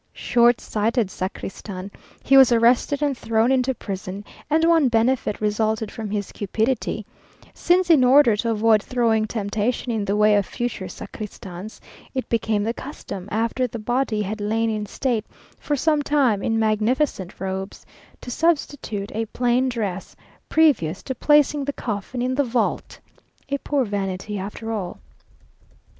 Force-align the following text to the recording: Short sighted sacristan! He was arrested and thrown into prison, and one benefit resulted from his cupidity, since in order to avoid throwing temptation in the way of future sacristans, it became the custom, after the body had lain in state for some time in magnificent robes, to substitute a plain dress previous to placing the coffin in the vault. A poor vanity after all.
Short 0.13 0.59
sighted 0.59 1.11
sacristan! 1.11 1.91
He 2.23 2.35
was 2.35 2.51
arrested 2.51 3.03
and 3.03 3.15
thrown 3.15 3.51
into 3.51 3.75
prison, 3.75 4.25
and 4.49 4.63
one 4.65 4.87
benefit 4.87 5.39
resulted 5.39 5.91
from 5.91 6.09
his 6.09 6.31
cupidity, 6.31 7.05
since 7.53 7.87
in 7.91 8.03
order 8.03 8.35
to 8.37 8.49
avoid 8.49 8.81
throwing 8.81 9.27
temptation 9.27 9.91
in 9.91 10.03
the 10.03 10.15
way 10.15 10.35
of 10.35 10.47
future 10.47 10.87
sacristans, 10.87 11.79
it 12.15 12.27
became 12.29 12.63
the 12.63 12.73
custom, 12.73 13.29
after 13.31 13.67
the 13.67 13.77
body 13.77 14.23
had 14.23 14.41
lain 14.41 14.71
in 14.71 14.87
state 14.87 15.27
for 15.59 15.75
some 15.75 16.01
time 16.01 16.41
in 16.41 16.57
magnificent 16.57 17.39
robes, 17.39 17.85
to 18.21 18.31
substitute 18.31 19.11
a 19.13 19.27
plain 19.27 19.69
dress 19.69 20.15
previous 20.49 21.03
to 21.03 21.13
placing 21.13 21.63
the 21.63 21.73
coffin 21.73 22.23
in 22.23 22.33
the 22.33 22.43
vault. 22.43 22.99
A 23.49 23.59
poor 23.59 23.85
vanity 23.85 24.39
after 24.39 24.71
all. 24.71 24.97